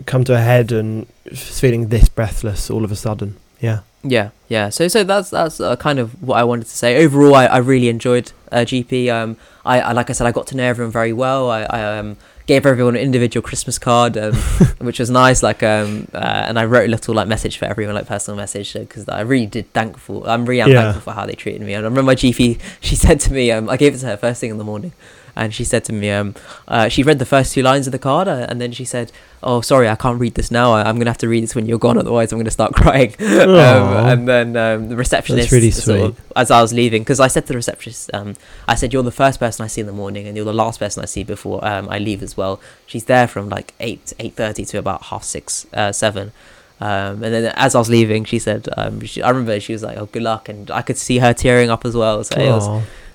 [0.07, 3.37] come to a head, and feeling this breathless all of a sudden.
[3.61, 3.81] Yeah.
[4.03, 4.71] Yeah, yeah.
[4.71, 7.05] So, so that's that's uh, kind of what I wanted to say.
[7.05, 9.09] Overall, I, I really enjoyed uh, GP.
[9.13, 11.51] Um, I, I like I said, I got to know everyone very well.
[11.51, 12.17] I, I um
[12.49, 14.35] gave everyone an individual Christmas card, um,
[14.79, 15.43] which was nice.
[15.43, 18.73] Like um, uh, and I wrote a little like message for everyone, like personal message,
[18.73, 20.27] because I really did thankful.
[20.29, 20.83] I'm really am Yeah.
[20.83, 21.75] thankful for how they treated me.
[21.75, 22.59] And I remember my GP.
[22.81, 24.93] She said to me, um, I gave it to her first thing in the morning.
[25.39, 26.35] And she said to me, um,
[26.67, 29.13] uh, she read the first two lines of the card, uh, and then she said,
[29.43, 30.73] "Oh, sorry, I can't read this now.
[30.73, 33.15] I, I'm gonna have to read this when you're gone, otherwise I'm gonna start crying."
[33.21, 37.29] um, and then um, the receptionist, really sort of- as I was leaving, because I
[37.29, 38.35] said to the receptionist, um,
[38.67, 40.79] I said, "You're the first person I see in the morning, and you're the last
[40.81, 44.35] person I see before um, I leave as well." She's there from like eight eight
[44.35, 46.33] thirty to about half six uh, seven.
[46.81, 49.83] Um, and then as I was leaving, she said, um, she, "I remember she was
[49.83, 52.23] like, oh, good luck,' and I could see her tearing up as well.
[52.23, 52.69] So it was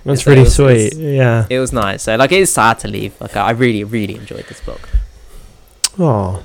[0.05, 0.85] that's so it really was- sweet.
[0.87, 1.45] it's- yeah.
[1.49, 2.03] it was nice.
[2.03, 3.13] So like, it is sad to leave.
[3.21, 4.89] Like, I really really enjoyed this book.
[5.99, 6.43] Oh,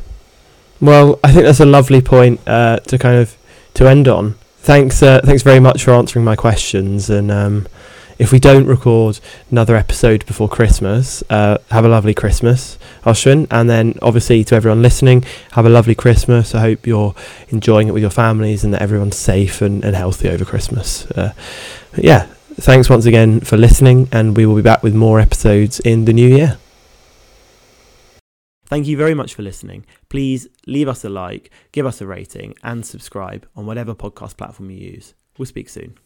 [0.81, 3.37] well, I think that's a lovely point uh, to kind of
[3.75, 4.35] to end on.
[4.59, 7.09] Thanks, uh, thanks very much for answering my questions.
[7.09, 7.67] And um,
[8.19, 9.19] if we don't record
[9.51, 13.47] another episode before Christmas, uh, have a lovely Christmas, Ashvin.
[13.51, 16.55] And then, obviously, to everyone listening, have a lovely Christmas.
[16.55, 17.15] I hope you're
[17.49, 21.07] enjoying it with your families and that everyone's safe and, and healthy over Christmas.
[21.13, 21.33] Uh,
[21.97, 22.27] yeah,
[22.61, 26.13] thanks once again for listening, and we will be back with more episodes in the
[26.13, 26.59] new year.
[28.67, 29.87] Thank you very much for listening.
[30.11, 34.71] Please leave us a like, give us a rating, and subscribe on whatever podcast platform
[34.71, 35.15] you use.
[35.39, 35.97] We'll speak soon.